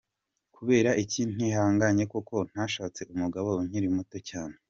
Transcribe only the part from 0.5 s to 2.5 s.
Kubera iki ntihanganye koko??